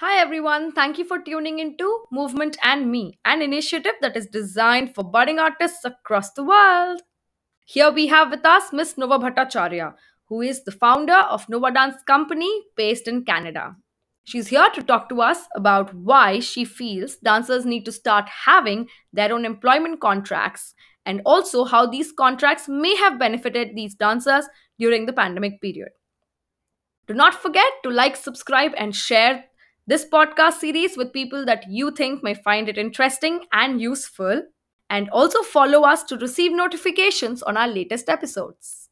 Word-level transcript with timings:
Hi 0.00 0.16
everyone, 0.16 0.72
thank 0.72 0.96
you 0.96 1.04
for 1.04 1.18
tuning 1.18 1.58
into 1.58 2.04
Movement 2.10 2.56
and 2.62 2.90
Me, 2.90 3.18
an 3.26 3.42
initiative 3.42 3.92
that 4.00 4.16
is 4.16 4.26
designed 4.28 4.94
for 4.94 5.04
budding 5.04 5.38
artists 5.38 5.84
across 5.84 6.32
the 6.32 6.42
world. 6.42 7.02
Here 7.66 7.90
we 7.90 8.06
have 8.06 8.30
with 8.30 8.46
us 8.46 8.72
Miss 8.72 8.96
Nova 8.96 9.18
Bhattacharya, 9.18 9.92
who 10.30 10.40
is 10.40 10.64
the 10.64 10.72
founder 10.72 11.18
of 11.28 11.46
Nova 11.50 11.70
Dance 11.70 11.96
Company 12.06 12.50
based 12.78 13.08
in 13.08 13.26
Canada. 13.26 13.76
She's 14.24 14.48
here 14.48 14.70
to 14.72 14.82
talk 14.82 15.10
to 15.10 15.20
us 15.20 15.40
about 15.54 15.92
why 15.92 16.40
she 16.40 16.64
feels 16.64 17.16
dancers 17.16 17.66
need 17.66 17.84
to 17.84 17.92
start 17.92 18.26
having 18.46 18.88
their 19.12 19.34
own 19.34 19.44
employment 19.44 20.00
contracts 20.00 20.72
and 21.04 21.20
also 21.26 21.66
how 21.66 21.84
these 21.84 22.10
contracts 22.10 22.70
may 22.70 22.96
have 22.96 23.18
benefited 23.18 23.76
these 23.76 23.96
dancers 23.96 24.46
during 24.78 25.04
the 25.04 25.12
pandemic 25.12 25.60
period. 25.60 25.90
Do 27.06 27.12
not 27.12 27.34
forget 27.34 27.70
to 27.82 27.90
like, 27.90 28.16
subscribe, 28.16 28.72
and 28.78 28.96
share 28.96 29.44
this 29.90 30.04
podcast 30.04 30.60
series 30.60 30.96
with 30.96 31.12
people 31.12 31.44
that 31.44 31.68
you 31.68 31.90
think 31.90 32.22
may 32.22 32.32
find 32.32 32.68
it 32.68 32.78
interesting 32.78 33.40
and 33.52 33.80
useful. 33.80 34.42
And 34.88 35.10
also 35.10 35.42
follow 35.42 35.82
us 35.82 36.04
to 36.04 36.16
receive 36.16 36.52
notifications 36.52 37.42
on 37.42 37.56
our 37.56 37.66
latest 37.66 38.08
episodes. 38.08 38.88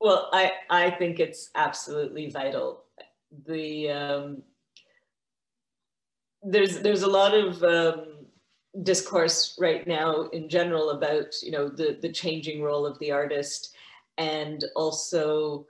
Well, 0.00 0.28
I, 0.32 0.52
I 0.70 0.90
think 0.90 1.18
it's 1.18 1.50
absolutely 1.54 2.30
vital. 2.30 2.84
The 3.46 3.90
um, 3.90 4.42
there's 6.42 6.80
there's 6.80 7.02
a 7.02 7.10
lot 7.10 7.34
of 7.34 7.62
um, 7.62 8.26
discourse 8.82 9.56
right 9.58 9.86
now 9.86 10.28
in 10.32 10.48
general 10.48 10.90
about 10.90 11.34
you 11.42 11.50
know 11.50 11.68
the 11.68 11.98
the 12.00 12.12
changing 12.12 12.62
role 12.62 12.86
of 12.86 12.98
the 12.98 13.12
artist 13.12 13.74
and 14.18 14.64
also 14.74 15.66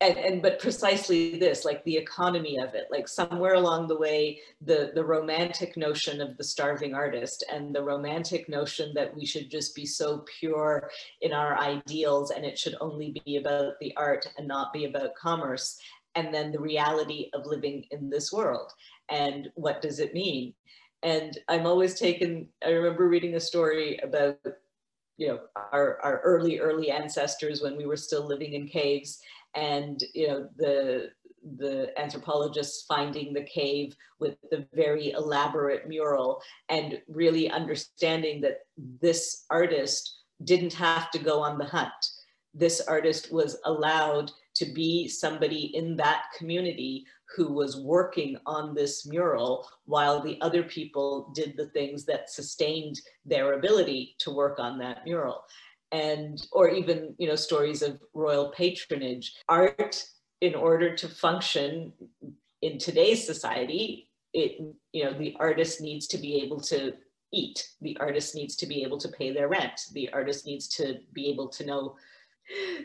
and, 0.00 0.16
and 0.16 0.42
but 0.42 0.58
precisely 0.58 1.38
this 1.38 1.64
like 1.64 1.84
the 1.84 1.96
economy 1.96 2.58
of 2.58 2.74
it 2.74 2.86
like 2.90 3.06
somewhere 3.06 3.54
along 3.54 3.86
the 3.86 3.98
way 3.98 4.40
the 4.62 4.92
the 4.94 5.04
romantic 5.04 5.76
notion 5.76 6.20
of 6.20 6.36
the 6.36 6.44
starving 6.44 6.94
artist 6.94 7.44
and 7.52 7.74
the 7.74 7.82
romantic 7.82 8.48
notion 8.48 8.92
that 8.94 9.14
we 9.14 9.26
should 9.26 9.50
just 9.50 9.74
be 9.74 9.84
so 9.84 10.24
pure 10.38 10.90
in 11.20 11.32
our 11.32 11.58
ideals 11.58 12.30
and 12.30 12.44
it 12.44 12.58
should 12.58 12.76
only 12.80 13.14
be 13.24 13.36
about 13.36 13.74
the 13.80 13.94
art 13.96 14.26
and 14.38 14.48
not 14.48 14.72
be 14.72 14.86
about 14.86 15.14
commerce 15.14 15.78
and 16.14 16.34
then 16.34 16.50
the 16.50 16.60
reality 16.60 17.30
of 17.34 17.46
living 17.46 17.84
in 17.90 18.10
this 18.10 18.32
world. 18.32 18.72
And 19.10 19.48
what 19.54 19.80
does 19.80 20.00
it 20.00 20.14
mean? 20.14 20.54
And 21.02 21.38
i'm 21.48 21.64
always 21.64 21.98
taken 21.98 22.46
i 22.62 22.68
remember 22.68 23.08
reading 23.08 23.34
a 23.34 23.40
story 23.40 23.98
about 24.02 24.36
you 25.16 25.28
know 25.28 25.40
our, 25.72 25.98
our 26.02 26.20
early 26.20 26.58
early 26.58 26.90
ancestors 26.90 27.62
when 27.62 27.74
we 27.74 27.86
were 27.86 27.96
still 27.96 28.26
living 28.26 28.52
in 28.52 28.68
caves 28.68 29.18
and 29.54 30.02
you 30.14 30.28
know 30.28 30.48
the 30.56 31.10
the 31.56 31.98
anthropologists 31.98 32.84
finding 32.86 33.32
the 33.32 33.44
cave 33.44 33.96
with 34.18 34.36
the 34.50 34.66
very 34.74 35.12
elaborate 35.12 35.88
mural 35.88 36.42
and 36.68 37.00
really 37.08 37.50
understanding 37.50 38.40
that 38.42 38.58
this 39.00 39.46
artist 39.48 40.18
didn't 40.44 40.72
have 40.72 41.10
to 41.10 41.18
go 41.18 41.40
on 41.40 41.58
the 41.58 41.64
hunt. 41.64 41.92
This 42.52 42.80
artist 42.82 43.32
was 43.32 43.58
allowed 43.64 44.30
to 44.54 44.66
be 44.66 45.08
somebody 45.08 45.74
in 45.76 45.96
that 45.96 46.24
community 46.36 47.06
who 47.36 47.52
was 47.52 47.80
working 47.80 48.36
on 48.44 48.74
this 48.74 49.06
mural 49.06 49.68
while 49.84 50.20
the 50.20 50.40
other 50.40 50.64
people 50.64 51.30
did 51.34 51.56
the 51.56 51.68
things 51.68 52.04
that 52.04 52.28
sustained 52.28 53.00
their 53.24 53.52
ability 53.54 54.16
to 54.18 54.34
work 54.34 54.58
on 54.58 54.78
that 54.78 55.04
mural 55.04 55.44
and 55.92 56.46
or 56.52 56.68
even 56.68 57.14
you 57.18 57.28
know 57.28 57.36
stories 57.36 57.82
of 57.82 58.00
royal 58.14 58.50
patronage. 58.50 59.34
Art 59.48 60.04
in 60.40 60.54
order 60.54 60.94
to 60.96 61.08
function 61.08 61.92
in 62.62 62.78
today's 62.78 63.26
society 63.26 64.08
it 64.32 64.60
you 64.92 65.04
know 65.04 65.12
the 65.12 65.36
artist 65.38 65.80
needs 65.80 66.06
to 66.08 66.18
be 66.18 66.42
able 66.42 66.60
to 66.60 66.94
eat. 67.32 67.68
The 67.80 67.96
artist 68.00 68.34
needs 68.34 68.56
to 68.56 68.66
be 68.66 68.82
able 68.82 68.98
to 68.98 69.08
pay 69.08 69.32
their 69.32 69.48
rent. 69.48 69.80
The 69.92 70.10
artist 70.12 70.46
needs 70.46 70.68
to 70.76 70.98
be 71.12 71.28
able 71.30 71.48
to 71.48 71.66
know. 71.66 71.96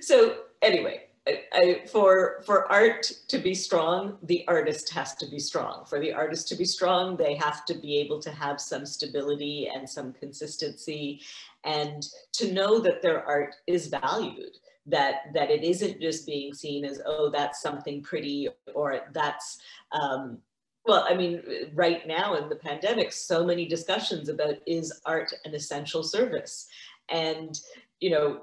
So 0.01 0.38
anyway 0.62 1.05
I, 1.28 1.81
for 1.91 2.44
for 2.46 2.72
art 2.72 3.12
to 3.30 3.40
be 3.40 3.56
strong, 3.56 4.18
the 4.24 4.46
artist 4.47 4.94
has 4.94 5.16
to 5.16 5.25
be 5.25 5.40
strong. 5.40 5.86
For 5.86 6.00
the 6.00 6.13
artist 6.13 6.47
to 6.50 6.56
be 6.56 6.66
strong, 6.66 7.18
they 7.18 7.36
have 7.36 7.66
to 7.66 7.74
be 7.74 7.97
able 7.97 8.19
to 8.22 8.31
have 8.31 8.62
some 8.62 8.86
stability 8.86 9.68
and 9.74 9.90
some 9.90 10.13
consistency, 10.13 11.22
and 11.63 12.06
to 12.34 12.52
know 12.52 12.80
that 12.80 13.02
their 13.02 13.24
art 13.25 13.56
is 13.66 13.88
valued. 13.88 14.58
That 14.86 15.34
that 15.34 15.50
it 15.50 15.63
isn't 15.63 16.00
just 16.00 16.28
being 16.28 16.53
seen 16.53 16.86
as 16.86 17.02
oh 17.06 17.31
that's 17.31 17.59
something 17.59 18.03
pretty 18.03 18.50
or 18.75 19.00
that's 19.12 19.57
um, 19.92 20.38
well, 20.86 21.07
I 21.09 21.16
mean, 21.16 21.42
right 21.74 22.06
now 22.06 22.36
in 22.36 22.47
the 22.47 22.56
pandemic, 22.56 23.12
so 23.12 23.44
many 23.44 23.66
discussions 23.66 24.30
about 24.30 24.57
is 24.68 25.02
art 25.06 25.34
an 25.44 25.56
essential 25.56 26.03
service, 26.03 26.68
and 27.09 27.59
you 28.00 28.12
know 28.12 28.42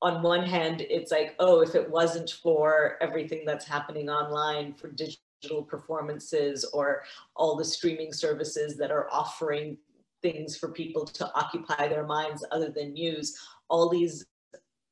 on 0.00 0.22
one 0.22 0.44
hand, 0.44 0.82
it's 0.88 1.10
like, 1.10 1.34
oh, 1.38 1.60
if 1.60 1.74
it 1.74 1.90
wasn't 1.90 2.30
for 2.30 2.96
everything 3.00 3.42
that's 3.44 3.66
happening 3.66 4.08
online 4.08 4.74
for 4.74 4.90
digital 4.90 5.62
performances 5.62 6.64
or 6.72 7.02
all 7.34 7.56
the 7.56 7.64
streaming 7.64 8.12
services 8.12 8.76
that 8.76 8.90
are 8.90 9.08
offering 9.10 9.76
things 10.22 10.56
for 10.56 10.70
people 10.70 11.04
to 11.04 11.30
occupy 11.34 11.88
their 11.88 12.06
minds 12.06 12.44
other 12.52 12.70
than 12.70 12.92
news, 12.92 13.36
all 13.68 13.88
these 13.88 14.24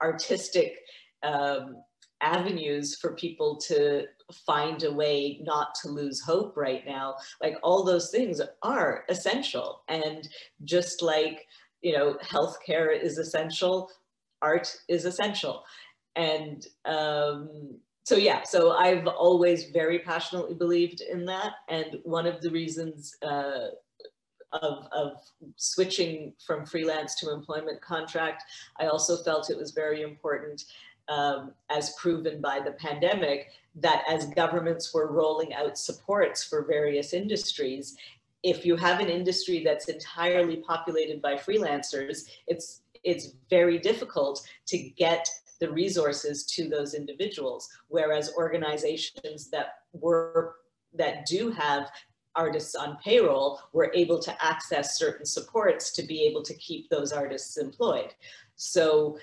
artistic 0.02 0.80
um, 1.22 1.76
avenues 2.20 2.96
for 2.96 3.14
people 3.14 3.56
to 3.56 4.04
find 4.32 4.82
a 4.82 4.92
way 4.92 5.40
not 5.44 5.74
to 5.74 5.88
lose 5.88 6.20
hope 6.20 6.56
right 6.56 6.84
now 6.84 7.14
like 7.40 7.56
all 7.62 7.84
those 7.84 8.10
things 8.10 8.40
are 8.62 9.04
essential. 9.08 9.82
And 9.88 10.28
just 10.64 11.02
like 11.02 11.46
you 11.82 11.92
know 11.92 12.16
healthcare 12.22 12.98
is 13.00 13.18
essential 13.18 13.90
art 14.42 14.74
is 14.88 15.04
essential. 15.04 15.64
And 16.14 16.66
um, 16.84 17.78
so, 18.04 18.16
yeah, 18.16 18.42
so 18.44 18.72
I've 18.72 19.06
always 19.06 19.70
very 19.70 19.98
passionately 19.98 20.54
believed 20.54 21.00
in 21.00 21.24
that. 21.26 21.52
And 21.68 21.98
one 22.04 22.26
of 22.26 22.40
the 22.40 22.50
reasons 22.50 23.14
uh, 23.22 23.68
of, 24.52 24.86
of 24.92 25.12
switching 25.56 26.32
from 26.46 26.64
freelance 26.66 27.16
to 27.16 27.32
employment 27.32 27.80
contract, 27.80 28.44
I 28.78 28.86
also 28.86 29.16
felt 29.22 29.50
it 29.50 29.58
was 29.58 29.72
very 29.72 30.02
important 30.02 30.64
um, 31.08 31.52
as 31.70 31.94
proven 32.00 32.40
by 32.40 32.60
the 32.64 32.72
pandemic, 32.72 33.48
that 33.76 34.02
as 34.08 34.26
governments 34.26 34.92
were 34.94 35.12
rolling 35.12 35.52
out 35.54 35.78
supports 35.78 36.42
for 36.42 36.64
various 36.64 37.12
industries, 37.12 37.96
if 38.42 38.64
you 38.64 38.76
have 38.76 39.00
an 39.00 39.08
industry 39.08 39.62
that's 39.64 39.88
entirely 39.88 40.58
populated 40.58 41.20
by 41.20 41.34
freelancers, 41.34 42.28
it's 42.46 42.82
it's 43.06 43.28
very 43.48 43.78
difficult 43.78 44.46
to 44.66 44.76
get 44.76 45.26
the 45.60 45.70
resources 45.70 46.44
to 46.44 46.68
those 46.68 46.92
individuals. 46.92 47.68
Whereas 47.88 48.34
organizations 48.36 49.48
that 49.50 49.68
were 49.92 50.56
that 50.92 51.26
do 51.26 51.50
have 51.50 51.90
artists 52.34 52.74
on 52.74 52.98
payroll 53.02 53.60
were 53.72 53.90
able 53.94 54.18
to 54.18 54.44
access 54.44 54.98
certain 54.98 55.24
supports 55.24 55.90
to 55.92 56.02
be 56.02 56.24
able 56.24 56.42
to 56.42 56.54
keep 56.54 56.88
those 56.90 57.12
artists 57.12 57.56
employed. 57.56 58.12
So 58.56 59.18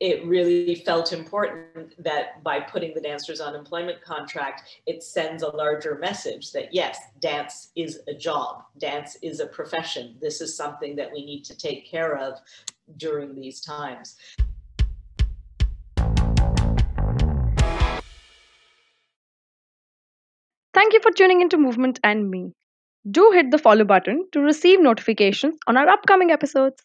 it 0.00 0.26
really 0.26 0.74
felt 0.74 1.12
important 1.12 1.94
that 2.02 2.42
by 2.42 2.60
putting 2.60 2.92
the 2.94 3.00
dancers 3.00 3.40
on 3.40 3.54
employment 3.54 4.02
contract, 4.02 4.80
it 4.86 5.02
sends 5.02 5.42
a 5.42 5.56
larger 5.56 5.96
message 5.98 6.52
that 6.52 6.74
yes, 6.74 6.98
dance 7.20 7.70
is 7.76 8.00
a 8.08 8.14
job, 8.14 8.64
dance 8.78 9.16
is 9.22 9.40
a 9.40 9.46
profession. 9.46 10.16
This 10.20 10.40
is 10.40 10.56
something 10.56 10.96
that 10.96 11.10
we 11.12 11.24
need 11.24 11.44
to 11.44 11.56
take 11.56 11.88
care 11.88 12.16
of 12.16 12.40
during 12.96 13.34
these 13.34 13.60
times. 13.60 14.16
Thank 20.72 20.92
you 20.92 21.00
for 21.00 21.12
tuning 21.12 21.40
into 21.40 21.56
Movement 21.56 22.00
and 22.02 22.30
Me. 22.30 22.52
Do 23.10 23.30
hit 23.30 23.50
the 23.50 23.58
follow 23.58 23.84
button 23.84 24.26
to 24.32 24.40
receive 24.40 24.80
notifications 24.80 25.56
on 25.66 25.76
our 25.76 25.88
upcoming 25.88 26.30
episodes. 26.30 26.82